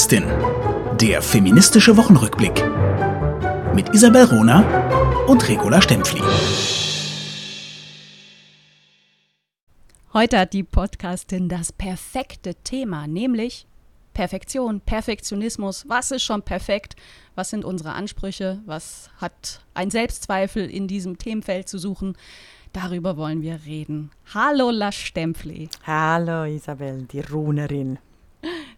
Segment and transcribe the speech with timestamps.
[0.00, 0.24] Podcastin.
[0.98, 2.64] Der feministische Wochenrückblick.
[3.74, 6.22] Mit Isabel Rona und Regula Stempfli.
[10.14, 13.66] Heute hat die Podcastin das perfekte Thema, nämlich
[14.14, 15.86] Perfektion, Perfektionismus.
[15.86, 16.96] Was ist schon perfekt?
[17.34, 18.62] Was sind unsere Ansprüche?
[18.64, 22.16] Was hat ein Selbstzweifel in diesem Themenfeld zu suchen?
[22.72, 24.12] Darüber wollen wir reden.
[24.32, 25.68] Hallo La Stempfli.
[25.86, 27.98] Hallo Isabel, die Runerin.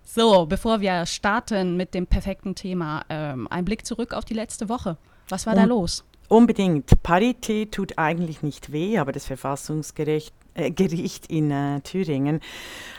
[0.05, 4.69] So, bevor wir starten mit dem perfekten Thema, ähm, ein Blick zurück auf die letzte
[4.69, 4.99] Woche.
[5.29, 6.05] Was war um, da los?
[6.29, 7.03] Unbedingt.
[7.03, 12.41] Parität tut eigentlich nicht weh, aber das Verfassungsgericht äh, Gericht in äh, Thüringen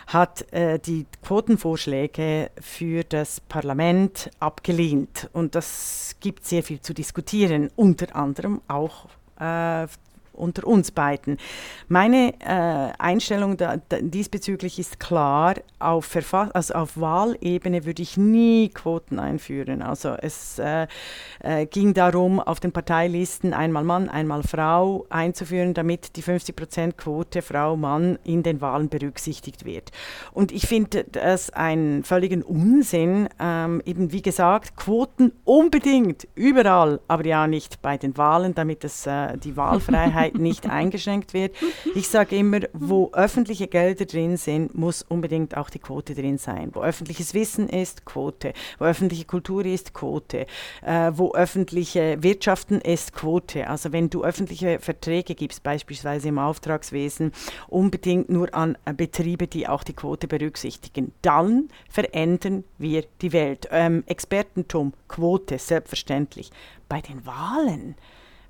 [0.08, 5.30] hat äh, die Quotenvorschläge für das Parlament abgelehnt.
[5.34, 9.06] Und das gibt sehr viel zu diskutieren, unter anderem auch
[9.40, 9.88] äh,
[10.34, 11.38] unter uns beiden.
[11.88, 18.18] Meine äh, Einstellung da, da, diesbezüglich ist klar, auf, Verfass also auf Wahlebene würde ich
[18.18, 19.82] nie Quoten einführen.
[19.82, 20.88] Also es äh,
[21.40, 28.18] äh, ging darum, auf den Parteilisten einmal Mann, einmal Frau einzuführen, damit die 50%-Quote Frau-Mann
[28.24, 29.92] in den Wahlen berücksichtigt wird.
[30.32, 33.30] Und ich finde das einen völligen Unsinn.
[33.40, 39.06] Ähm, eben wie gesagt, Quoten unbedingt, überall, aber ja nicht bei den Wahlen, damit es
[39.06, 41.56] äh, die Wahlfreiheit Freiheit nicht eingeschränkt wird.
[41.96, 46.70] Ich sage immer, wo öffentliche Gelder drin sind, muss unbedingt auch die Quote drin sein.
[46.74, 48.54] Wo öffentliches Wissen ist, Quote.
[48.80, 50.46] Wo öffentliche Kultur ist, Quote.
[50.82, 53.68] Äh, wo öffentliche Wirtschaften ist, Quote.
[53.70, 57.32] Also wenn du öffentliche Verträge gibst, beispielsweise im Auftragswesen,
[57.68, 63.68] unbedingt nur an Betriebe, die auch die Quote berücksichtigen, dann verändern wir die Welt.
[63.72, 66.52] Ähm, Expertentum, Quote, selbstverständlich.
[66.88, 67.96] Bei den Wahlen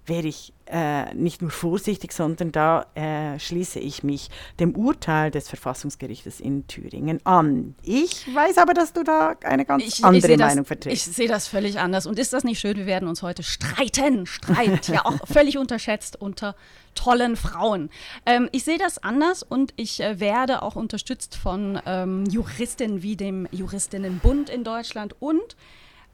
[0.06, 5.48] wäre ich äh, nicht nur vorsichtig, sondern da äh, schließe ich mich dem Urteil des
[5.50, 7.76] Verfassungsgerichtes in Thüringen an.
[7.84, 11.08] Ich weiß aber, dass du da eine ganz ich, andere ich Meinung vertrittst.
[11.08, 12.06] Ich sehe das völlig anders.
[12.06, 12.78] Und ist das nicht schön?
[12.78, 14.26] Wir werden uns heute streiten.
[14.26, 16.56] Streit, ja auch völlig unterschätzt unter
[16.96, 17.90] tollen Frauen.
[18.26, 23.16] Ähm, ich sehe das anders und ich äh, werde auch unterstützt von ähm, Juristinnen wie
[23.16, 25.56] dem Juristinnenbund in Deutschland und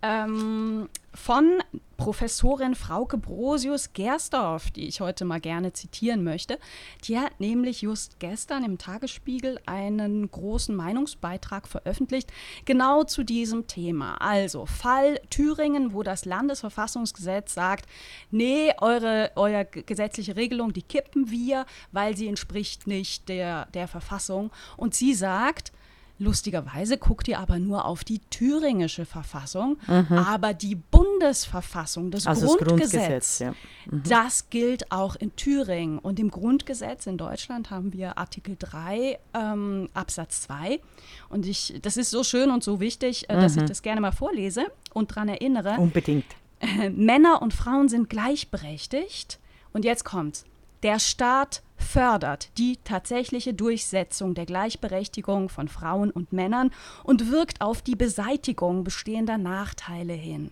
[0.02, 1.60] ähm, von
[1.98, 6.58] Professorin Frauke Brosius-Gersdorf, die ich heute mal gerne zitieren möchte.
[7.04, 12.32] Die hat nämlich just gestern im Tagesspiegel einen großen Meinungsbeitrag veröffentlicht,
[12.64, 14.16] genau zu diesem Thema.
[14.22, 17.86] Also Fall Thüringen, wo das Landesverfassungsgesetz sagt,
[18.32, 24.52] nee, eure, eure gesetzliche Regelung, die kippen wir, weil sie entspricht nicht der, der Verfassung.
[24.78, 25.74] Und sie sagt,
[26.22, 30.18] Lustigerweise guckt ihr aber nur auf die thüringische Verfassung, mhm.
[30.18, 33.52] aber die Bundesverfassung, das also Grundgesetz, das, Grundgesetz, ja.
[33.86, 34.04] mhm.
[34.04, 35.98] das gilt auch in Thüringen.
[35.98, 40.82] Und im Grundgesetz in Deutschland haben wir Artikel 3 ähm, Absatz 2.
[41.30, 43.68] Und ich, das ist so schön und so wichtig, äh, dass ich mhm.
[43.68, 45.78] das gerne mal vorlese und daran erinnere.
[45.78, 46.26] Unbedingt.
[46.60, 49.40] Äh, Männer und Frauen sind gleichberechtigt.
[49.72, 50.44] Und jetzt kommt's.
[50.84, 56.72] Der Staat fördert die tatsächliche Durchsetzung der Gleichberechtigung von Frauen und Männern
[57.04, 60.52] und wirkt auf die Beseitigung bestehender Nachteile hin.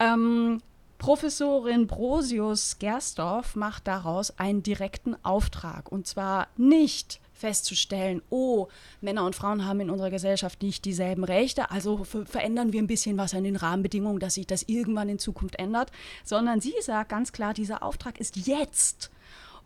[0.00, 0.60] Ähm,
[0.98, 8.66] Professorin Brosius Gersdorf macht daraus einen direkten Auftrag und zwar nicht festzustellen, oh,
[9.00, 13.16] Männer und Frauen haben in unserer Gesellschaft nicht dieselben Rechte, also verändern wir ein bisschen
[13.16, 15.92] was an den Rahmenbedingungen, dass sich das irgendwann in Zukunft ändert,
[16.24, 19.10] sondern sie sagt ganz klar, dieser Auftrag ist jetzt.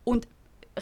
[0.04, 0.26] Und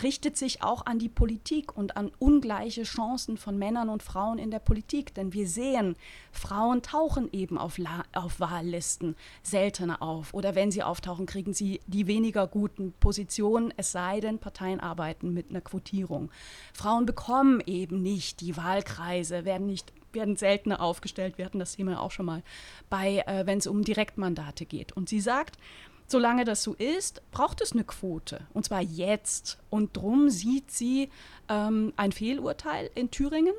[0.03, 4.50] richtet sich auch an die Politik und an ungleiche Chancen von Männern und Frauen in
[4.50, 5.14] der Politik.
[5.14, 5.97] Denn wir sehen,
[6.32, 10.32] Frauen tauchen eben auf, La auf Wahllisten seltener auf.
[10.32, 15.34] Oder wenn sie auftauchen, kriegen sie die weniger guten Positionen, es sei denn, Parteien arbeiten
[15.34, 16.31] mit einer Quotierung.
[16.72, 21.38] Frauen bekommen eben nicht die Wahlkreise, werden nicht werden seltener aufgestellt.
[21.38, 22.42] Wir hatten das Thema auch schon mal
[22.91, 24.92] äh, wenn es um Direktmandate geht.
[24.97, 25.56] Und sie sagt,
[26.10, 28.41] solange das so ist, braucht es eine Quote.
[28.53, 29.59] Und zwar jetzt.
[29.71, 31.10] Und drum sieht sie
[31.48, 33.54] ähm, ein Fehlurteil in Thüringen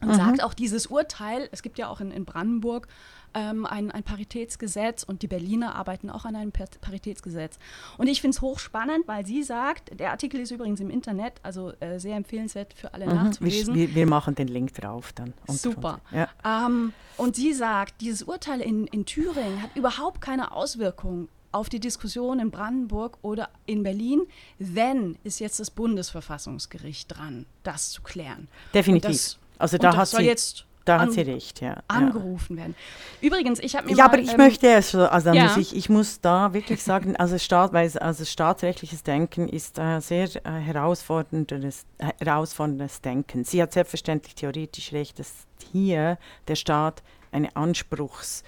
[0.00, 0.14] und mhm.
[0.14, 2.88] sagt auch dieses Urteil, es gibt ja auch in, in Brandenburg
[3.34, 7.58] ähm, ein, ein, Paritätsgesetz und die Berliner arbeiten auch an einem Paritätsgesetz.
[7.96, 11.72] Und ich finde es hochspannend, weil sie sagt, der Artikel ist übrigens im Internet, also
[11.80, 13.14] äh, sehr empfehlenswert für alle mhm.
[13.14, 13.74] nachzulesen.
[13.74, 15.32] Wir, wir, machen den Link drauf dann.
[15.46, 16.00] Super.
[16.10, 16.28] Ja.
[16.44, 21.80] Ähm, und sie sagt, dieses Urteil in, in Thüringen hat überhaupt keine Auswirkung auf die
[21.80, 24.22] Diskussion in Brandenburg oder in Berlin,
[24.58, 28.48] wenn ist jetzt das Bundesverfassungsgericht dran, das zu klären.
[28.74, 29.10] Definitiv.
[29.10, 31.82] Das, also da hat soll jetzt da hat sie recht, ja.
[31.88, 32.62] Angerufen ja.
[32.62, 32.74] werden.
[33.20, 35.44] Übrigens, ich habe mir Ja, mal, aber ich ähm, möchte es, also ja.
[35.44, 40.00] muss ich, ich muss da wirklich sagen, also, Staat, weil, also staatsrechtliches Denken ist äh,
[40.00, 41.84] sehr äh, herausforderndes,
[42.18, 43.44] herausforderndes Denken.
[43.44, 45.32] Sie hat selbstverständlich theoretisch recht, dass
[45.70, 46.18] hier
[46.48, 48.42] der Staat eine Anspruchs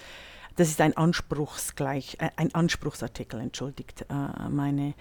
[0.56, 4.94] das ist ein Anspruchsgleich, äh, ein Anspruchsartikel, entschuldigt äh, meine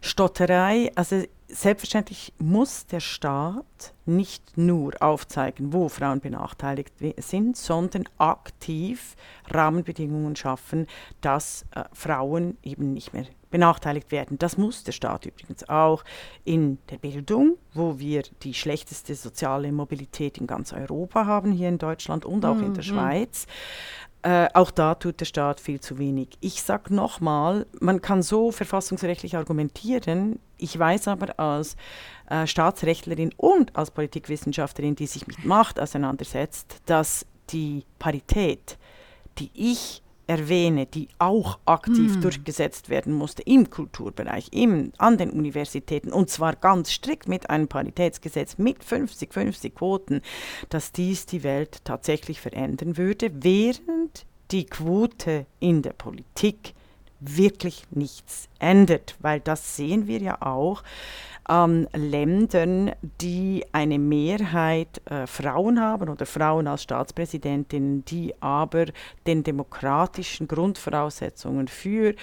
[0.00, 0.90] Stotterei.
[0.94, 9.16] Also selbstverständlich muss der Staat nicht nur aufzeigen, wo Frauen benachteiligt sind, sondern aktiv
[9.48, 10.86] Rahmenbedingungen schaffen,
[11.20, 14.38] dass äh, Frauen eben nicht mehr benachteiligt werden.
[14.38, 16.04] Das muss der Staat übrigens auch
[16.44, 21.78] in der Bildung, wo wir die schlechteste soziale Mobilität in ganz Europa haben, hier in
[21.78, 22.64] Deutschland und auch mhm.
[22.64, 22.88] in der mhm.
[22.88, 23.46] Schweiz.
[24.26, 26.30] Äh, auch da tut der Staat viel zu wenig.
[26.40, 30.40] Ich sage nochmal, man kann so verfassungsrechtlich argumentieren.
[30.58, 31.76] Ich weiß aber als
[32.28, 38.78] äh, Staatsrechtlerin und als Politikwissenschaftlerin, die sich mit Macht auseinandersetzt, dass die Parität,
[39.38, 42.20] die ich erwähne, die auch aktiv mm.
[42.20, 47.68] durchgesetzt werden musste im Kulturbereich, im, an den Universitäten und zwar ganz strikt mit einem
[47.68, 50.22] Paritätsgesetz mit 50-50 Quoten,
[50.68, 54.05] dass dies die Welt tatsächlich verändern würde, während
[54.50, 56.74] die Quote in der Politik
[57.20, 60.82] wirklich nichts ändert, weil das sehen wir ja auch
[61.48, 62.90] an Ländern,
[63.20, 68.86] die eine Mehrheit äh, Frauen haben oder Frauen als Staatspräsidentinnen, die aber
[69.26, 72.14] den demokratischen Grundvoraussetzungen für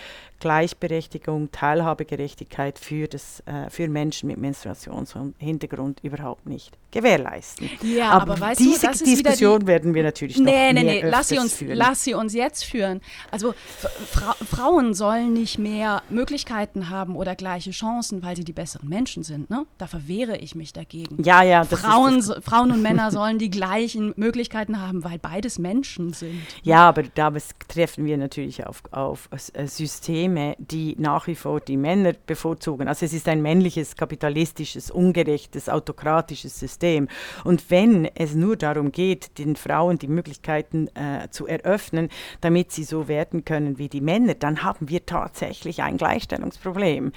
[0.43, 7.69] Gleichberechtigung, Teilhabegerechtigkeit für, das, äh, für Menschen mit Menstruationshintergrund überhaupt nicht gewährleisten.
[7.81, 11.09] Ja, aber, aber diese du, Diskussion die, werden wir natürlich nee, noch nee, mehr nee,
[11.09, 11.77] lass sie uns, führen.
[11.77, 12.99] Lass sie uns jetzt führen.
[13.31, 13.53] Also
[14.11, 19.12] Fra Frauen sollen nicht mehr Möglichkeiten haben oder gleiche Chancen, weil sie die besseren Menschen
[19.21, 19.51] sind.
[19.51, 19.67] Ne?
[19.77, 21.21] Da verwehre ich mich dagegen.
[21.21, 21.63] Ja, ja.
[21.63, 26.41] Frauen, Frauen und Männer sollen die gleichen Möglichkeiten haben, weil beides Menschen sind.
[26.63, 27.31] Ja, aber da
[27.67, 32.87] treffen wir natürlich auf, auf äh, Systeme, Systeme, die nach wie vor die Männer bevorzugen.
[32.87, 37.07] Also es ist ein männliches, kapitalistisches, ungerechtes, autokratisches System.
[37.43, 42.09] Und wenn es nur darum geht, den Frauen die Möglichkeiten äh, zu eröffnen,
[42.41, 47.11] damit sie so werden können wie die Männer, dann haben wir tatsächlich ein Gleichstellungsproblem.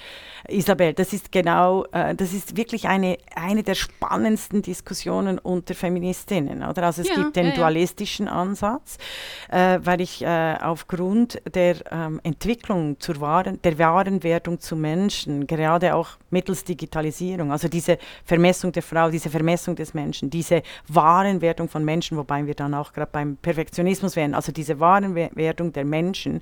[0.47, 6.63] Isabel, das ist genau, äh, das ist wirklich eine, eine der spannendsten Diskussionen unter Feministinnen.
[6.63, 6.83] Oder?
[6.83, 8.97] Also es ja, gibt den ja, dualistischen Ansatz,
[9.49, 15.47] äh, weil ich äh, aufgrund der ähm, Entwicklung zur wahren, der wahren Werdung zu Menschen,
[15.47, 21.41] gerade auch mittels Digitalisierung, also diese Vermessung der Frau, diese Vermessung des Menschen, diese wahren
[21.41, 25.73] Werdung von Menschen, wobei wir dann auch gerade beim Perfektionismus wären, also diese wahren Werdung
[25.73, 26.41] der Menschen,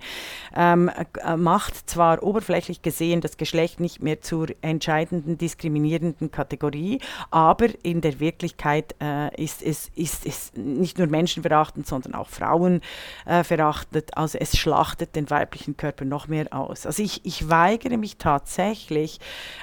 [0.56, 0.90] ähm,
[1.24, 7.00] äh, macht zwar oberflächlich gesehen das Geschlecht nicht mehr zur entscheidenden diskriminierenden Kategorie,
[7.32, 12.82] aber in der Wirklichkeit äh, ist es ist, ist nicht nur menschenverachtend, sondern auch Frauen
[13.26, 14.18] äh, verachtet.
[14.18, 16.86] Also es schlachtet den weiblichen Körper noch mehr aus.
[16.86, 19.20] Also ich, ich weigere mich tatsächlich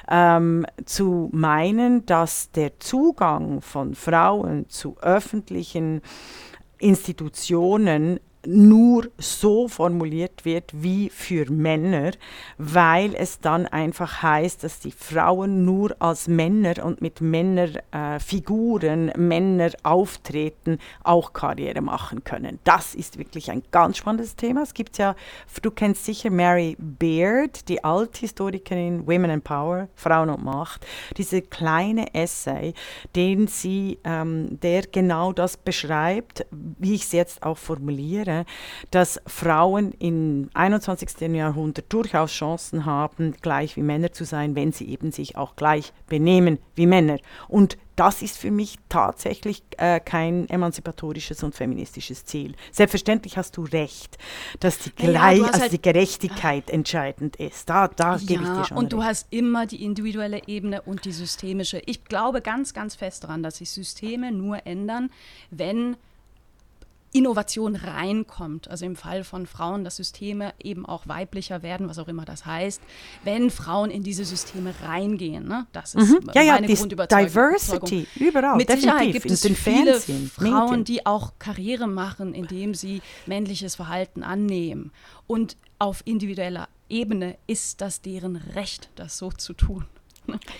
[0.09, 6.01] ähm, zu meinen, dass der Zugang von Frauen zu öffentlichen
[6.77, 12.11] Institutionen nur so formuliert wird wie für Männer,
[12.57, 19.17] weil es dann einfach heißt, dass die Frauen nur als Männer und mit Männerfiguren, äh,
[19.17, 22.59] Männer auftreten, auch Karriere machen können.
[22.63, 24.63] Das ist wirklich ein ganz spannendes Thema.
[24.63, 25.15] Es gibt ja,
[25.61, 30.85] du kennst sicher Mary Beard, die Althistorikerin Women and Power, Frauen und Macht,
[31.17, 32.73] diese kleine Essay,
[33.15, 38.45] den sie, ähm, der genau das beschreibt, wie ich es jetzt auch formuliere wäre,
[38.91, 41.21] dass Frauen im 21.
[41.33, 45.93] Jahrhundert durchaus Chancen haben, gleich wie Männer zu sein, wenn sie eben sich auch gleich
[46.07, 47.17] benehmen wie Männer.
[47.47, 52.55] Und das ist für mich tatsächlich äh, kein emanzipatorisches und feministisches Ziel.
[52.71, 54.17] Selbstverständlich hast du recht,
[54.59, 57.69] dass die, Gleich ja, also halt die Gerechtigkeit entscheidend ist.
[57.69, 58.93] Da, da ja, gebe ich dir schon Und recht.
[58.93, 61.81] du hast immer die individuelle Ebene und die systemische.
[61.85, 65.11] Ich glaube ganz, ganz fest daran, dass sich Systeme nur ändern,
[65.51, 65.95] wenn
[67.13, 68.67] Innovation reinkommt.
[68.67, 72.45] Also im Fall von Frauen, dass Systeme eben auch weiblicher werden, was auch immer das
[72.45, 72.81] heißt,
[73.23, 75.47] wenn Frauen in diese Systeme reingehen.
[75.47, 75.67] Ne?
[75.71, 76.31] Das ist mhm.
[76.33, 77.27] ja, ja, meine Grundüberzeugung.
[77.27, 78.57] Diversity, überall.
[78.57, 80.83] Mit Sicherheit gibt es viele Frauen, Medien.
[80.83, 84.91] die auch Karriere machen, indem sie männliches Verhalten annehmen.
[85.27, 89.85] Und auf individueller Ebene ist das deren Recht, das so zu tun.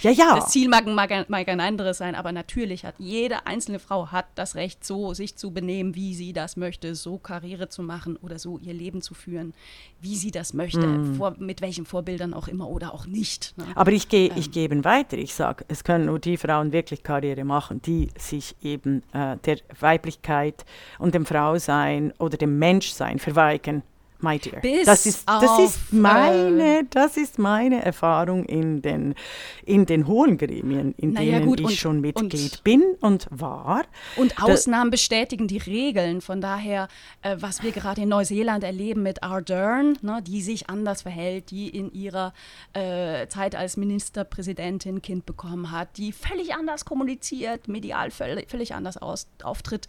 [0.02, 0.36] Ja, ja.
[0.36, 4.26] Das Ziel mag, mag, mag, ein anderes sein, aber natürlich hat jede einzelne Frau hat
[4.36, 8.40] das Recht, so sich zu benehmen, wie sie das möchte, so Karriere zu machen oder
[8.40, 9.54] so ihr Leben zu führen,
[10.02, 11.16] wie sie das möchte, mm.
[11.16, 13.58] vor, mit welchen Vorbildern auch immer oder auch nicht.
[13.58, 13.66] Ne?
[13.76, 14.38] Aber ich gehe ähm.
[14.38, 14.54] ich
[14.84, 15.18] weiter.
[15.18, 19.58] Ich sage, es können nur die Frauen wirklich Karriere machen, die sich eben äh, der
[19.80, 20.66] Weiblichkeit
[21.00, 23.84] und dem Frausein oder dem Menschsein verweigern
[24.24, 24.62] my dear.
[24.62, 29.14] Bis das ist, das auf, ist meine, das ist meine Erfahrung in den,
[29.66, 33.28] in den hohen Gremien, in naja, denen gut, ich und, schon Mitglied und, bin und
[33.30, 33.86] war.
[34.16, 36.22] Und Ausnahmen da, bestätigen die Regeln.
[36.22, 36.88] Von daher,
[37.22, 41.70] äh, was wir gerade in Neuseeland erleben mit Ardern, ne, die sich anders verhält, die
[41.70, 42.34] in ihrer
[42.74, 48.98] äh, Zeit als Ministerpräsidentin Kind bekommen hat, die völlig anders kommuniziert, medial völlig, völlig anders
[48.98, 49.88] aus, auftritt,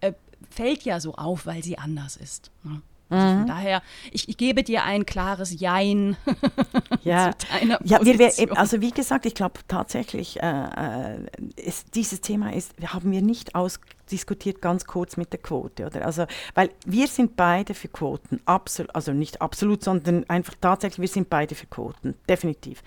[0.00, 0.12] äh,
[0.50, 2.50] fällt ja so auf, weil sie anders ist.
[2.62, 2.82] Ne?
[3.08, 3.46] Also von mhm.
[3.46, 6.16] daher, ich, ich, gebe dir ein klares Jein
[7.04, 7.36] ja.
[7.38, 11.18] zu deiner ja, wir, wir, also wie gesagt, ich glaube tatsächlich, äh, äh,
[11.56, 16.04] ist, dieses Thema ist, haben wir nicht aus, diskutiert ganz kurz mit der Quote, oder?
[16.04, 21.08] Also, weil wir sind beide für Quoten, absolut, also nicht absolut, sondern einfach tatsächlich, wir
[21.08, 22.82] sind beide für Quoten, definitiv.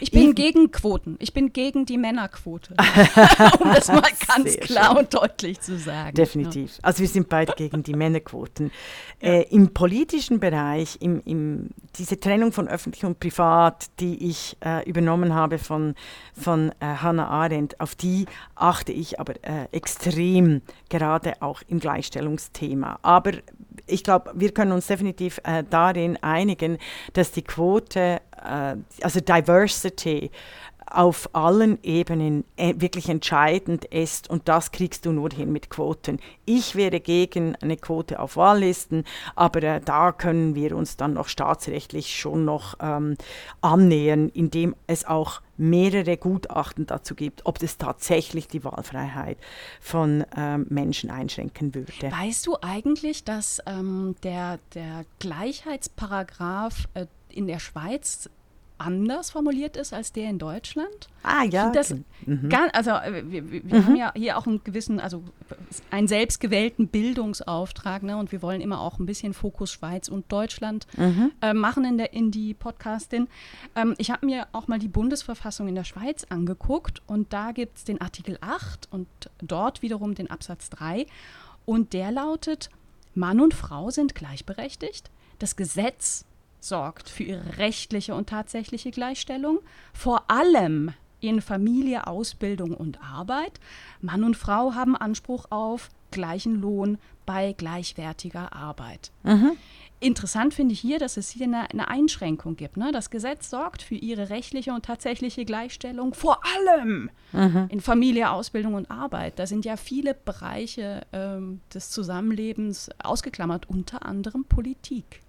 [0.00, 2.74] Ich bin ich, gegen Quoten, ich bin gegen die Männerquote,
[3.60, 4.98] um das mal ganz klar schön.
[4.98, 6.14] und deutlich zu sagen.
[6.14, 8.70] Definitiv, also wir sind beide gegen die Männerquoten.
[9.20, 9.28] Ja.
[9.28, 14.88] Äh, Im politischen Bereich, im, im, diese Trennung von öffentlich und privat, die ich äh,
[14.88, 15.94] übernommen habe von,
[16.34, 19.66] von äh, Hannah Arendt, auf die achte ich aber äh,
[20.88, 22.98] gerade auch im Gleichstellungsthema.
[23.02, 23.32] Aber
[23.86, 26.78] ich glaube, wir können uns definitiv äh, darin einigen,
[27.12, 30.30] dass die Quote, äh, also Diversity,
[30.94, 36.18] auf allen Ebenen äh, wirklich entscheidend ist und das kriegst du nur hin mit Quoten.
[36.44, 41.28] Ich wäre gegen eine Quote auf Wahllisten, aber äh, da können wir uns dann noch
[41.28, 43.16] staatsrechtlich schon noch ähm,
[43.60, 49.38] annähern, indem es auch mehrere Gutachten dazu gibt, ob es tatsächlich die Wahlfreiheit
[49.80, 52.10] von ähm, Menschen einschränken würde.
[52.10, 58.28] Weißt du eigentlich, dass ähm, der, der Gleichheitsparagraph äh, in der Schweiz
[58.78, 61.08] anders formuliert ist als der in Deutschland.
[61.22, 61.70] Ah ja.
[61.70, 61.94] Das
[62.26, 62.48] mhm.
[62.48, 63.86] ganz, also äh, wir, wir mhm.
[63.86, 65.22] haben ja hier auch einen gewissen, also
[65.90, 68.16] einen selbstgewählten Bildungsauftrag, ne?
[68.16, 71.32] Und wir wollen immer auch ein bisschen Fokus Schweiz und Deutschland mhm.
[71.40, 73.28] äh, machen in der in die Podcastin.
[73.76, 77.78] Ähm, ich habe mir auch mal die Bundesverfassung in der Schweiz angeguckt und da gibt
[77.78, 79.06] es den Artikel 8 und
[79.38, 81.06] dort wiederum den Absatz 3
[81.64, 82.70] und der lautet:
[83.14, 85.10] Mann und Frau sind gleichberechtigt.
[85.38, 86.24] Das Gesetz
[86.64, 89.60] sorgt für ihre rechtliche und tatsächliche Gleichstellung,
[89.92, 93.60] vor allem in Familie, Ausbildung und Arbeit.
[94.00, 99.12] Mann und Frau haben Anspruch auf gleichen Lohn bei gleichwertiger Arbeit.
[99.22, 99.52] Mhm.
[100.00, 102.76] Interessant finde ich hier, dass es hier eine, eine Einschränkung gibt.
[102.76, 102.90] Ne?
[102.92, 107.68] Das Gesetz sorgt für ihre rechtliche und tatsächliche Gleichstellung, vor allem mhm.
[107.70, 109.38] in Familie, Ausbildung und Arbeit.
[109.38, 115.20] Da sind ja viele Bereiche ähm, des Zusammenlebens ausgeklammert, unter anderem Politik.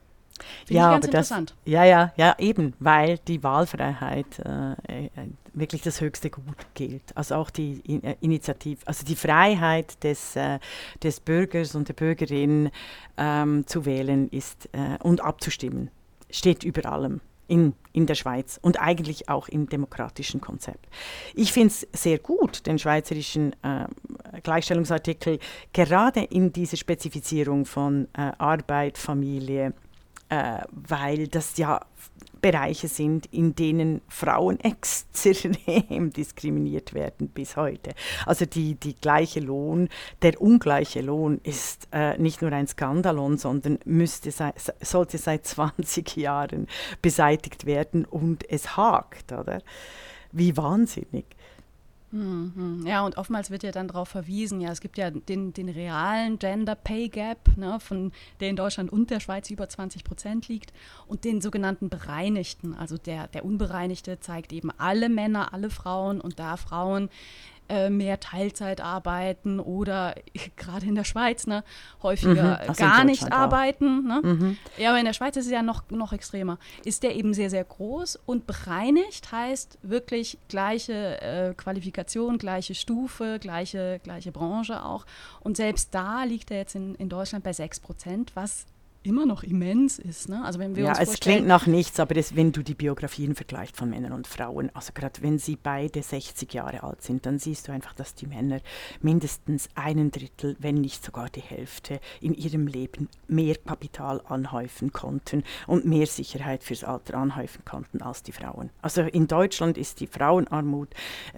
[0.66, 1.30] Finde ja, aber das,
[1.66, 5.10] ja, ja, ja, eben, weil die Wahlfreiheit äh, äh,
[5.54, 7.16] wirklich das höchste Gut gilt.
[7.16, 10.60] Also auch die In äh, Initiative, also die Freiheit des, äh,
[11.02, 12.72] des Bürgers und der Bürgerin
[13.18, 15.90] ähm, zu wählen ist äh, und abzustimmen,
[16.30, 17.22] steht über allem.
[17.46, 20.88] In, in der Schweiz und eigentlich auch im demokratischen Konzept.
[21.36, 23.86] Ich finde es sehr gut, den schweizerischen äh,
[24.42, 25.40] Gleichstellungsartikel
[25.74, 29.74] gerade in dieser Spezifizierung von äh, Arbeit, Familie,
[30.72, 31.82] weil das ja
[32.44, 37.92] Bereiche sind, in denen Frauen extrem diskriminiert werden bis heute.
[38.26, 39.90] Also die, die gleiche Lohn,
[40.22, 46.18] der ungleiche Lohn ist äh, nicht nur ein Skandalon, sondern müsste sei, sollte seit 20
[46.18, 46.68] Jahren
[47.02, 49.62] beseitigt werden und es hakt, oder?
[50.34, 51.26] Wie wahnsinnig.
[52.14, 52.86] Mhm.
[52.86, 56.38] Ja, und oftmals wird ja dann darauf verwiesen, ja, es gibt ja den, den realen
[56.38, 60.74] Gender Pay Gap, ne, von der in Deutschland und der Schweiz über 20 Prozent liegt,
[61.08, 62.76] und den sogenannten bereinigten.
[62.76, 67.10] Also der, der unbereinigte zeigt eben alle Männer, alle Frauen und da Frauen
[67.70, 70.16] äh, mehr Teilzeit arbeiten oder
[70.56, 71.64] gerade in der Schweiz ne,
[72.02, 74.08] häufiger mhm, gar nicht arbeiten.
[74.08, 74.22] Ne?
[74.24, 74.58] Mhm.
[74.78, 76.58] Ja, aber in der Schweiz ist es ja noch, noch extremer.
[76.84, 83.40] Ist der eben sehr, sehr groß und bereinigt heißt wirklich gleiche äh, Qualifikation, gleiche Stufe,
[83.40, 85.06] gleiche, gleiche Branche auch.
[85.42, 88.66] Und selbst da liegt er jetzt in, in Deutschland bei 6 Prozent, was
[89.04, 90.30] immer noch immens ist.
[90.30, 90.44] Ne?
[90.44, 93.36] Also wenn wir ja, uns es klingt nach nichts, aber das, wenn du die Biografien
[93.36, 97.40] vergleichst von Männern und Frauen, also gerade wenn sie beide 60 Jahre alt sind, dann
[97.40, 98.60] siehst du einfach, dass die Männer
[99.02, 105.44] mindestens einen Drittel, wenn nicht sogar die Hälfte in ihrem Leben mehr Kapital anhäufen konnten
[105.68, 108.70] und mehr Sicherheit fürs Alter anhäufen konnten als die Frauen.
[108.82, 110.90] Also in Deutschland ist die Frauenarmut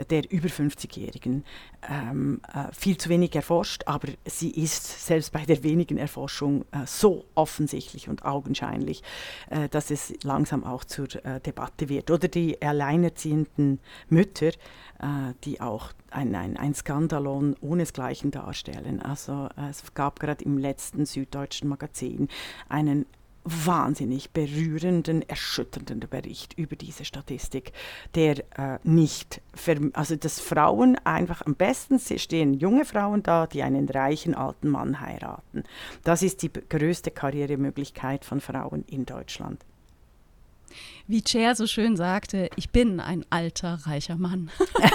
[0.09, 1.43] der über 50-Jährigen
[1.89, 6.85] ähm, äh, viel zu wenig erforscht, aber sie ist selbst bei der wenigen Erforschung äh,
[6.85, 9.01] so offensichtlich und augenscheinlich,
[9.49, 12.11] äh, dass es langsam auch zur äh, Debatte wird.
[12.11, 19.01] Oder die alleinerziehenden Mütter, äh, die auch ein, ein, ein Skandalon ohnesgleichen darstellen.
[19.01, 22.27] Also äh, es gab gerade im letzten Süddeutschen Magazin
[22.67, 23.05] einen
[23.45, 27.71] wahnsinnig berührenden, erschütternden Bericht über diese Statistik,
[28.15, 29.41] der äh, nicht,
[29.93, 34.99] also dass Frauen einfach am besten stehen junge Frauen da, die einen reichen alten Mann
[34.99, 35.63] heiraten.
[36.03, 39.63] Das ist die größte Karrieremöglichkeit von Frauen in Deutschland
[41.07, 44.49] wie Cher so schön sagte, ich bin ein alter, reicher Mann.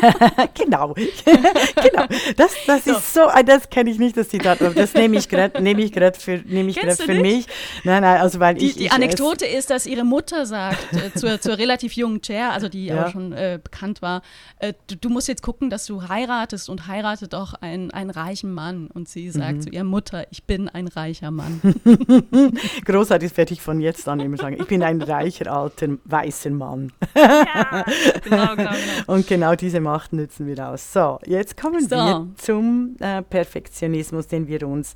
[0.54, 2.06] genau, genau.
[2.36, 2.92] Das, das so.
[2.92, 5.76] ist so, das kenne ich nicht, das Zitat, das nehme ich gerade nehm
[6.18, 7.46] für, nehm ich für mich.
[7.84, 11.12] Nein, nein, also weil die, ich, die ich Anekdote ist, dass ihre Mutter sagt, äh,
[11.14, 13.06] zur, zur relativ jungen Cher, also die ja.
[13.06, 14.22] auch schon äh, bekannt war,
[14.58, 18.52] äh, du, du, musst jetzt gucken, dass du heiratest und heiratet auch einen, einen reichen
[18.52, 18.88] Mann.
[18.88, 19.60] Und sie sagt mhm.
[19.62, 21.60] zu ihrer Mutter, ich bin ein reicher Mann.
[22.84, 24.56] Großartig, ich von jetzt an immer sagen.
[24.58, 26.92] Ich bin ein reicher, alter, weißer Mann.
[27.14, 27.84] Ja,
[28.22, 28.70] genau, genau, genau.
[29.06, 30.92] Und genau diese Macht nutzen wir aus.
[30.92, 31.96] So, jetzt kommen so.
[31.96, 34.94] wir zum äh, Perfektionismus, den wir uns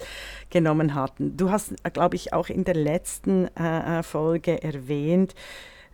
[0.50, 1.37] genommen hatten.
[1.37, 5.34] Du hast, äh, glaube ich, auch in der letzten äh, äh Folge erwähnt,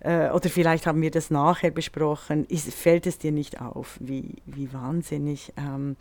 [0.00, 4.36] äh, oder vielleicht haben wir das nachher besprochen, ist, fällt es dir nicht auf, wie,
[4.46, 5.96] wie wahnsinnig ähm,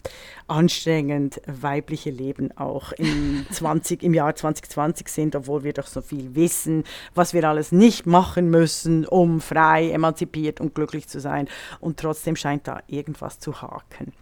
[0.47, 6.35] anstrengend weibliche Leben auch im, 20, im Jahr 2020 sind, obwohl wir doch so viel
[6.35, 11.47] wissen, was wir alles nicht machen müssen, um frei, emanzipiert und glücklich zu sein.
[11.79, 14.13] Und trotzdem scheint da irgendwas zu haken.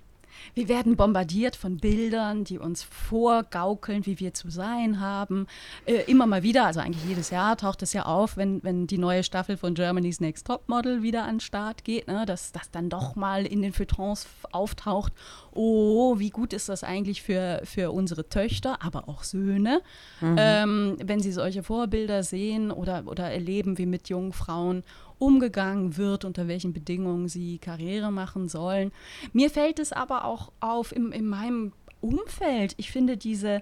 [0.57, 5.45] Wir werden bombardiert von Bildern, die uns vorgaukeln, wie wir zu sein haben.
[5.85, 8.97] Äh, immer mal wieder, also eigentlich jedes Jahr taucht es ja auf, wenn, wenn die
[8.97, 12.71] neue Staffel von Germany's Next Top Model wieder an den Start geht, ne, dass das
[12.71, 15.13] dann doch mal in den Feuilletons auftaucht.
[15.51, 19.83] Oh, wie gut ist das eigentlich für, für unsere Töchter, aber auch Söhne,
[20.21, 20.35] mhm.
[20.39, 24.83] ähm, wenn sie solche Vorbilder sehen oder, oder erleben, wie mit jungen Frauen
[25.19, 28.91] umgegangen wird, unter welchen Bedingungen sie Karriere machen sollen.
[29.33, 32.75] Mir fällt es aber auch auf in, in meinem Umfeld.
[32.77, 33.61] Ich finde diese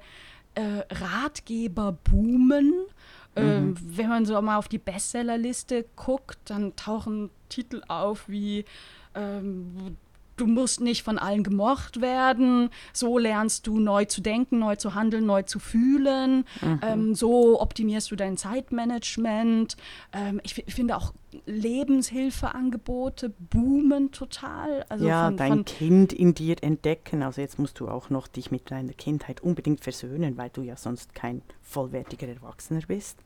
[0.56, 2.74] äh, Ratgeber boomen.
[3.38, 3.76] Ähm, mhm.
[3.98, 8.64] wenn man so mal auf die Bestsellerliste guckt, dann tauchen Titel auf wie
[9.14, 9.98] ähm,
[10.38, 12.70] du musst nicht von allen gemocht werden.
[12.94, 16.46] So lernst du neu zu denken, neu zu handeln, neu zu fühlen.
[16.62, 16.80] Mhm.
[16.82, 19.78] Ähm, so optimierst du dein Zeitmanagement.
[20.14, 21.14] Ähm, ich finde auch
[21.46, 24.86] Lebenshilfeangebote boomen total.
[24.90, 27.24] Also ja, von, dein von Kind in dir entdecken.
[27.24, 30.78] Also jetzt musst du auch noch dich mit deiner Kindheit unbedingt versöhnen, weil du ja
[30.78, 33.18] sonst kein vollwertiger Erwachsener bist.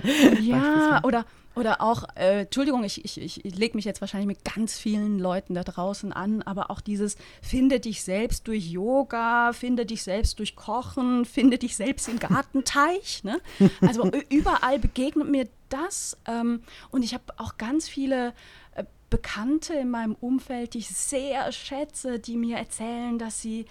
[0.40, 4.78] ja, oder, oder auch, äh, Entschuldigung, ich, ich, ich lege mich jetzt wahrscheinlich mit ganz
[4.78, 10.02] vielen Leuten da draußen an, aber auch dieses, finde dich selbst durch Yoga, finde dich
[10.02, 13.24] selbst durch Kochen, finde dich selbst im Gartenteich.
[13.24, 13.40] Ne?
[13.80, 16.16] Also überall begegnet mir das.
[16.26, 18.34] Ähm, und ich habe auch ganz viele
[18.74, 23.66] äh, Bekannte in meinem Umfeld, die ich sehr schätze, die mir erzählen, dass sie,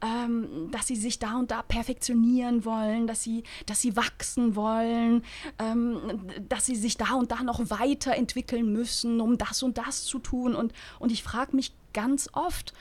[0.00, 5.22] ähm, dass sie sich da und da perfektionieren wollen, dass sie, dass sie wachsen wollen,
[5.58, 10.18] ähm, dass sie sich da und da noch weiterentwickeln müssen, um das und das zu
[10.18, 10.54] tun.
[10.54, 12.72] Und, und ich frage mich ganz oft,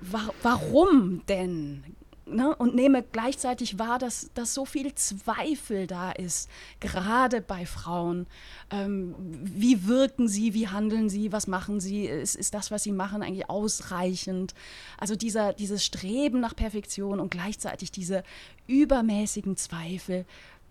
[0.00, 1.84] wa warum denn
[2.30, 6.48] ne, und nehme gleichzeitig wahr, dass, dass so viel Zweifel da ist,
[6.80, 8.26] gerade bei Frauen.
[8.70, 12.92] Ähm, wie wirken sie, wie handeln sie, was machen sie, ist, ist das, was sie
[12.92, 14.54] machen, eigentlich ausreichend?
[14.98, 18.22] Also dieser, dieses Streben nach Perfektion und gleichzeitig diese
[18.66, 20.24] übermäßigen Zweifel,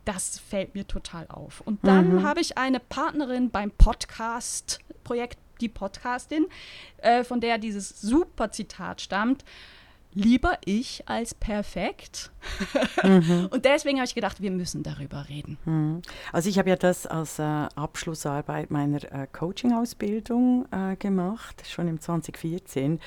[0.06, 1.62] das fällt mir total auf.
[1.62, 2.24] Und dann mhm.
[2.24, 6.46] habe ich eine Partnerin beim Podcast-Projekt, die Podcastin,
[6.98, 9.44] äh, von der dieses super Zitat stammt
[10.18, 12.32] lieber ich als perfekt.
[13.04, 13.48] Mhm.
[13.52, 15.58] Und deswegen habe ich gedacht, wir müssen darüber reden.
[15.66, 16.02] Mhm.
[16.32, 22.00] Also ich habe ja das als äh, Abschlussarbeit meiner äh, Coaching-Ausbildung äh, gemacht, schon im
[22.00, 23.00] 2014,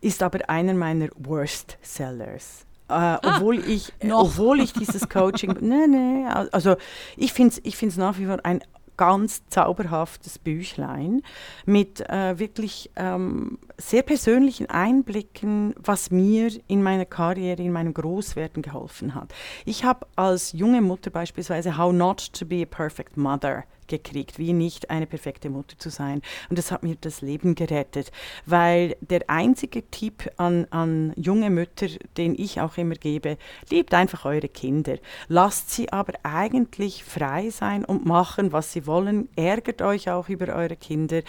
[0.00, 2.66] ist aber einer meiner Worst Sellers.
[2.88, 6.76] Äh, ah, obwohl, ich, obwohl ich dieses Coaching, nee, nee, also
[7.16, 8.62] ich finde es ich nach wie vor ein
[8.96, 11.22] ganz zauberhaftes Büchlein
[11.64, 18.62] mit äh, wirklich ähm, sehr persönlichen Einblicken, was mir in meiner Karriere, in meinem Großwerden
[18.62, 19.32] geholfen hat.
[19.64, 24.52] Ich habe als junge Mutter beispielsweise How Not to Be a Perfect Mother gekriegt, wie
[24.52, 26.22] nicht eine perfekte Mutter zu sein.
[26.48, 28.12] Und das hat mir das Leben gerettet,
[28.44, 33.38] weil der einzige Tipp an, an junge Mütter, den ich auch immer gebe,
[33.70, 34.96] liebt einfach eure Kinder.
[35.28, 39.28] Lasst sie aber eigentlich frei sein und machen, was sie wollen.
[39.36, 41.22] Ärgert euch auch über eure Kinder.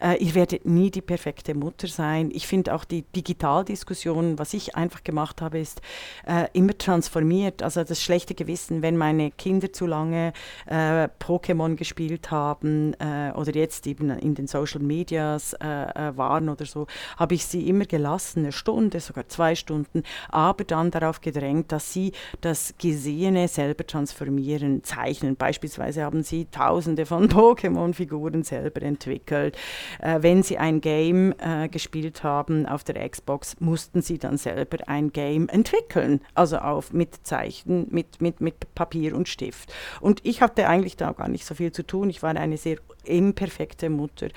[0.00, 2.30] Äh, ihr werdet nie die perfekte Mutter sein.
[2.32, 5.80] Ich finde auch die Digitaldiskussion, was ich einfach gemacht habe, ist
[6.26, 7.62] äh, immer transformiert.
[7.62, 10.32] Also das schlechte Gewissen, wenn meine Kinder zu lange
[10.66, 16.16] äh, Pokémon gespielt gespielt haben äh, oder jetzt eben in den Social Medias äh, äh,
[16.16, 16.86] waren oder so,
[17.16, 21.92] habe ich sie immer gelassen, eine Stunde, sogar zwei Stunden, aber dann darauf gedrängt, dass
[21.92, 25.36] sie das Gesehene selber transformieren, zeichnen.
[25.36, 29.56] Beispielsweise haben sie tausende von Pokémon-Figuren selber entwickelt.
[30.00, 34.78] Äh, wenn sie ein Game äh, gespielt haben auf der Xbox, mussten sie dann selber
[34.88, 39.72] ein Game entwickeln, also auf, mit Zeichen, mit, mit, mit Papier und Stift.
[40.00, 42.10] Und ich hatte eigentlich da gar nicht so viel zu tun tun.
[42.10, 44.28] Ich war eine sehr imperfekte Mutter.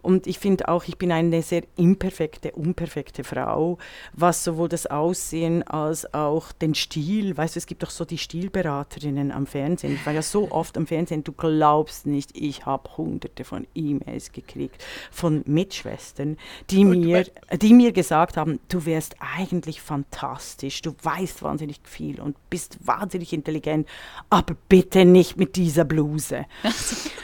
[0.00, 3.78] Und ich finde auch, ich bin eine sehr imperfekte, unperfekte Frau,
[4.12, 8.18] was sowohl das Aussehen als auch den Stil, weißt du, es gibt doch so die
[8.18, 9.94] Stilberaterinnen am Fernsehen.
[9.94, 14.32] Ich war ja so oft am Fernsehen, du glaubst nicht, ich habe hunderte von E-Mails
[14.32, 16.36] gekriegt von Mitschwestern,
[16.70, 17.26] die mir,
[17.60, 23.32] die mir gesagt haben, du wärst eigentlich fantastisch, du weißt wahnsinnig viel und bist wahnsinnig
[23.32, 23.88] intelligent,
[24.30, 26.46] aber bitte nicht mit dieser Bluse.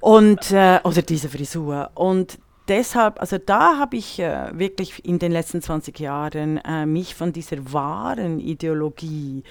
[0.00, 1.90] Und, äh, oder diese Frisur.
[1.94, 7.14] Und deshalb, also da habe ich äh, wirklich in den letzten 20 Jahren äh, mich
[7.14, 9.42] von dieser wahren Ideologie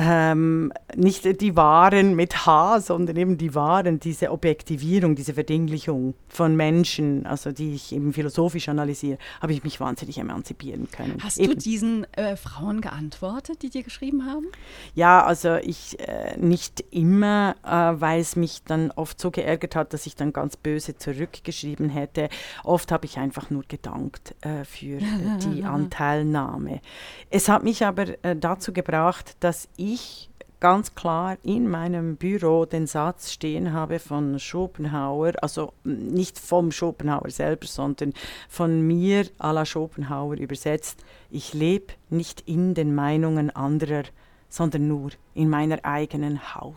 [0.00, 6.54] ähm, nicht die Waren mit H, sondern eben die Waren, diese Objektivierung, diese Verdinglichung von
[6.54, 11.18] Menschen, also die ich eben philosophisch analysiere, habe ich mich wahnsinnig emanzipieren können.
[11.20, 11.54] Hast eben.
[11.54, 14.46] du diesen äh, Frauen geantwortet, die dir geschrieben haben?
[14.94, 19.92] Ja, also ich äh, nicht immer, äh, weil es mich dann oft so geärgert hat,
[19.94, 22.28] dass ich dann ganz böse zurückgeschrieben hätte.
[22.62, 24.98] Oft habe ich einfach nur gedankt äh, für
[25.52, 26.82] die Anteilnahme.
[27.30, 32.64] Es hat mich aber äh, dazu gebracht, dass ich ich ganz klar in meinem Büro
[32.64, 38.12] den Satz stehen habe von Schopenhauer, also nicht vom Schopenhauer selber, sondern
[38.48, 44.04] von mir à la Schopenhauer übersetzt, ich lebe nicht in den Meinungen anderer,
[44.48, 46.76] sondern nur in meiner eigenen Haut.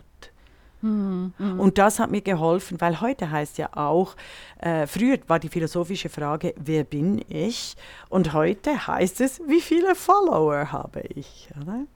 [0.82, 1.60] Mhm, mhm.
[1.60, 4.16] Und das hat mir geholfen, weil heute heißt ja auch,
[4.58, 7.76] äh, früher war die philosophische Frage, wer bin ich?
[8.08, 11.48] Und heute heißt es, wie viele Follower habe ich?
[11.60, 11.86] Oder?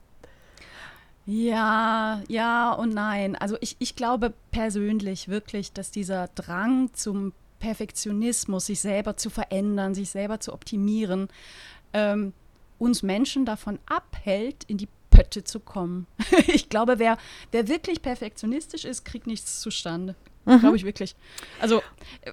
[1.26, 3.34] Ja, ja und nein.
[3.36, 9.94] Also ich, ich glaube persönlich wirklich, dass dieser Drang zum Perfektionismus, sich selber zu verändern,
[9.94, 11.28] sich selber zu optimieren,
[11.92, 12.32] ähm,
[12.78, 16.06] uns Menschen davon abhält, in die Pötte zu kommen.
[16.46, 17.18] ich glaube, wer,
[17.50, 20.14] wer wirklich perfektionistisch ist, kriegt nichts zustande.
[20.46, 20.60] Mhm.
[20.60, 21.16] Glaube ich wirklich.
[21.60, 21.82] Also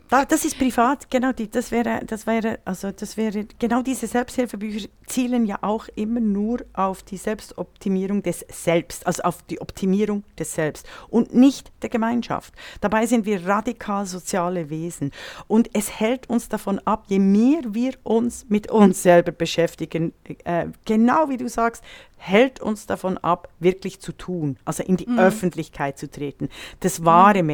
[0.09, 4.05] da, das ist privat, genau die, das wäre, das wäre, also das wäre, genau diese
[4.05, 10.23] Selbsthilfebücher zielen ja auch immer nur auf die Selbstoptimierung des Selbst, also auf die Optimierung
[10.37, 12.53] des Selbst und nicht der Gemeinschaft.
[12.81, 15.11] Dabei sind wir radikal soziale Wesen
[15.47, 20.67] und es hält uns davon ab, je mehr wir uns mit uns selber beschäftigen, äh,
[20.85, 21.83] genau wie du sagst,
[22.23, 25.19] hält uns davon ab, wirklich zu tun, also in die mhm.
[25.19, 26.49] Öffentlichkeit zu treten,
[26.79, 27.47] das wahre mhm.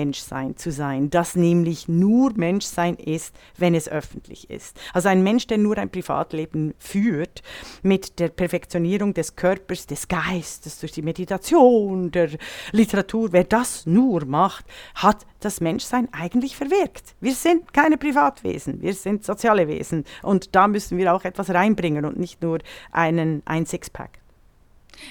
[0.50, 4.80] Menschsein zu sein, das nämlich nur Menschsein ist, wenn es öffentlich ist.
[4.94, 7.42] Also ein Mensch, der nur ein Privatleben führt,
[7.84, 12.30] mit der Perfektionierung des Körpers, des Geistes, durch die Meditation, der
[12.72, 17.16] Literatur, wer das nur macht, hat das Menschsein eigentlich verwirkt.
[17.22, 22.06] Wir sind keine Privatwesen, wir sind soziale Wesen und da müssen wir auch etwas reinbringen
[22.06, 22.60] und nicht nur
[22.92, 24.19] einen, ein Sixpack.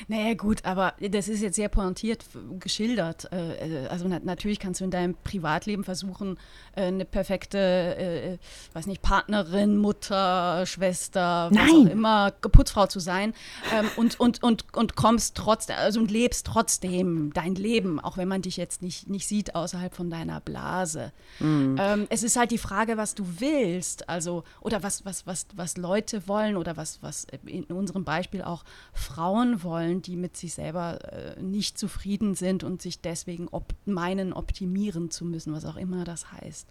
[0.08, 2.24] Naja, gut, aber das ist jetzt sehr pointiert
[2.58, 3.30] geschildert.
[3.32, 6.38] Äh, äh, also natürlich kannst du in deinem Privatleben versuchen,
[6.74, 8.38] äh, eine perfekte,
[8.72, 11.66] weiß nicht, Partnerin, Mutter, Schwester, Nein.
[11.66, 13.34] was auch immer, Putzfrau zu sein
[13.72, 18.28] ähm, und, und, und, und kommst trotzdem, also und lebst trotzdem dein Leben, auch wenn
[18.28, 21.12] man dich jetzt nicht, nicht sieht außerhalb von deiner Blase.
[21.40, 21.76] Mhm.
[21.78, 25.76] Ähm, es ist halt die Frage, was du willst, also, oder was, was, was, was
[25.76, 30.54] Leute wollen oder was, was in unserem Beispiel auch Frauen wollen wollen, die mit sich
[30.54, 35.76] selber äh, nicht zufrieden sind und sich deswegen op meinen, optimieren zu müssen, was auch
[35.76, 36.68] immer das heißt.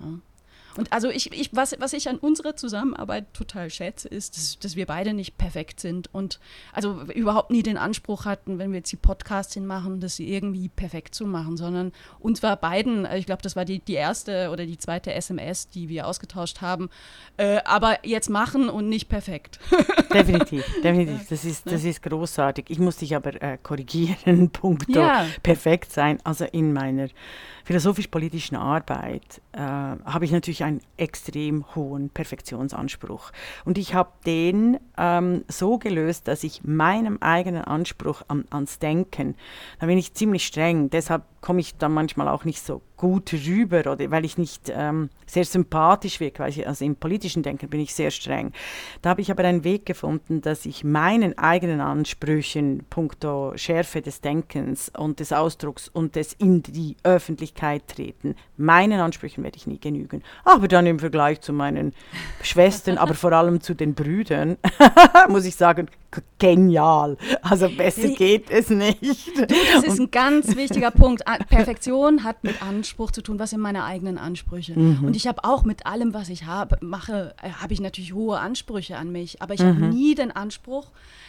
[0.00, 0.18] Ja.
[0.76, 4.76] Und also ich, ich, was, was ich an unserer Zusammenarbeit total schätze, ist, dass, dass
[4.76, 6.40] wir beide nicht perfekt sind und
[6.72, 11.14] also überhaupt nie den Anspruch hatten, wenn wir jetzt die Podcasts hinmachen, das irgendwie perfekt
[11.14, 14.78] zu machen, sondern uns war beiden, ich glaube, das war die, die erste oder die
[14.78, 16.90] zweite SMS, die wir ausgetauscht haben,
[17.36, 19.58] äh, aber jetzt machen und nicht perfekt.
[20.12, 21.28] Definitiv, definitiv.
[21.28, 22.66] Das ist, das ist großartig.
[22.68, 25.26] Ich muss dich aber äh, korrigieren, punkto Ja.
[25.42, 26.18] perfekt sein.
[26.24, 27.08] Also in meiner
[27.64, 33.32] philosophisch-politischen Arbeit äh, habe ich natürlich einen extrem hohen Perfektionsanspruch.
[33.64, 39.34] Und ich habe den ähm, so gelöst, dass ich meinem eigenen Anspruch an, ans Denken,
[39.78, 40.90] da bin ich ziemlich streng.
[40.90, 45.08] Deshalb komme ich dann manchmal auch nicht so gut rüber oder weil ich nicht ähm,
[45.26, 48.52] sehr sympathisch wirke, weil ich, also im politischen Denken bin ich sehr streng.
[49.00, 54.20] Da habe ich aber einen Weg gefunden, dass ich meinen eigenen Ansprüchen puncto Schärfe des
[54.20, 59.80] Denkens und des Ausdrucks und des in die Öffentlichkeit treten, meinen Ansprüchen werde ich nie
[59.80, 60.22] genügen.
[60.44, 61.94] Aber dann im Vergleich zu meinen
[62.42, 64.58] Schwestern, aber vor allem zu den Brüdern,
[65.30, 65.88] muss ich sagen,
[66.38, 67.16] genial.
[67.40, 69.30] Also besser geht es nicht.
[69.38, 71.26] Das ist ein ganz wichtiger Punkt.
[71.26, 72.60] A- Perfektion hat mit
[72.90, 73.38] Anspruch zu tun.
[73.38, 74.74] Was sind meine eigenen Ansprüche?
[75.06, 78.38] Und ich habe auch mit allem, was ich habe, mache, äh, habe ich natürlich hohe
[78.38, 79.40] Ansprüche an mich.
[79.40, 80.88] Aber ich habe nie den Anspruch,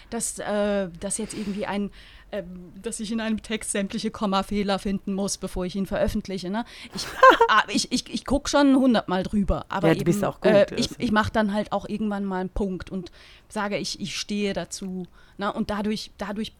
[0.09, 1.91] dass, äh, dass jetzt irgendwie ein
[2.33, 6.49] ähm, dass ich in einem Text sämtliche Kommafehler finden muss, bevor ich ihn veröffentliche.
[6.49, 6.63] Ne?
[6.95, 7.05] Ich,
[7.49, 10.05] ah, ich, ich, ich gucke schon hundertmal drüber, aber Ja, eben,
[10.39, 13.11] gut, Äh, ich ich mache dann halt auch irgendwann mal einen Punkt und
[13.49, 15.07] sage, ich, ich stehe dazu.
[15.37, 15.51] Ne?
[15.51, 16.53] Und dadurch, dadurch,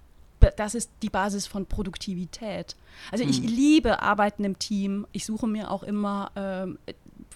[0.58, 2.76] das ist die Basis von Produktivität.
[3.12, 5.08] Also ich liebe Arbeiten im Team.
[5.12, 6.78] Ich suche mir auch immer ähm,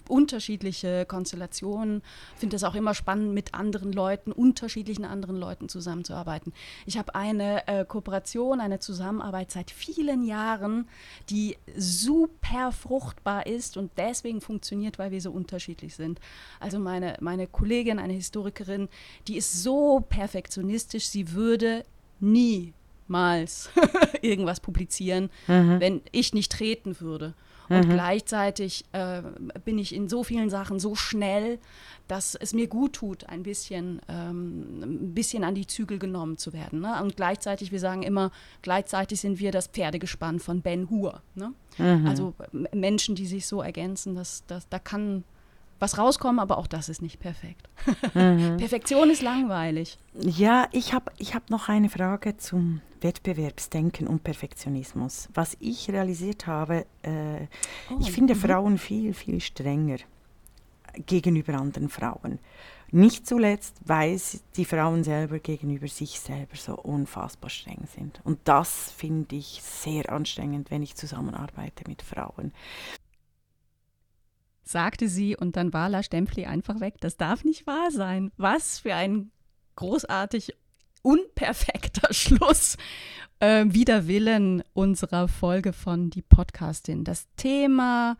[0.08, 2.02] unterschiedliche Konstellationen.
[2.36, 6.52] Finde es auch immer spannend, mit anderen Leuten, unterschiedlichen anderen Leuten zusammenzuarbeiten.
[6.84, 10.88] Ich habe eine äh, Kooperation, eine Zusammenarbeit seit vielen Jahren,
[11.30, 16.20] die super fruchtbar ist und deswegen funktioniert, weil wir so unterschiedlich sind.
[16.60, 18.88] Also meine, meine Kollegin, eine Historikerin,
[19.28, 21.84] die ist so perfektionistisch, sie würde
[23.08, 23.70] niemals
[24.22, 25.30] irgendwas publizieren,
[25.80, 27.34] wenn ich nicht treten würde.
[27.68, 29.22] Und gleichzeitig äh,
[29.64, 31.58] bin ich in so vielen Sachen so schnell,
[32.06, 36.52] dass es mir gut tut, ein bisschen, ähm, ein bisschen an die Zügel genommen zu
[36.52, 36.80] werden.
[36.80, 37.02] Ne?
[37.02, 38.30] Und gleichzeitig, wir sagen immer,
[38.62, 41.22] gleichzeitig sind wir das Pferdegespann von Ben Hur.
[41.34, 41.52] Ne?
[42.06, 45.24] Also M- Menschen, die sich so ergänzen, das, das, da kann
[45.78, 47.68] was rauskommen, aber auch das ist nicht perfekt.
[48.12, 49.98] Perfektion ist langweilig.
[50.14, 55.28] Ja, ich habe ich hab noch eine Frage zum Wettbewerbsdenken und Perfektionismus.
[55.34, 57.46] Was ich realisiert habe, äh,
[57.90, 58.40] Oh, ich finde mhm.
[58.40, 59.98] Frauen viel, viel strenger
[61.04, 62.38] gegenüber anderen Frauen.
[62.92, 64.18] Nicht zuletzt, weil
[64.56, 68.20] die Frauen selber gegenüber sich selber so unfassbar streng sind.
[68.24, 72.52] Und das finde ich sehr anstrengend, wenn ich zusammenarbeite mit Frauen.
[74.66, 76.96] Sagte sie und dann war La Stempfli einfach weg.
[77.00, 78.32] Das darf nicht wahr sein.
[78.36, 79.30] Was für ein
[79.76, 80.54] großartig
[81.02, 82.76] unperfekter Schluss.
[83.38, 87.04] Äh, wider Willen unserer Folge von Die Podcastin.
[87.04, 88.16] Das Thema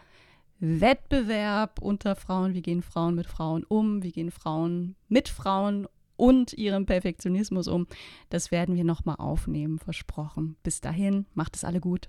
[0.60, 2.54] Wettbewerb unter Frauen.
[2.54, 4.02] Wie gehen Frauen mit Frauen um?
[4.02, 7.88] Wie gehen Frauen mit Frauen und ihrem Perfektionismus um?
[8.30, 10.56] Das werden wir nochmal aufnehmen, versprochen.
[10.62, 12.08] Bis dahin, macht es alle gut.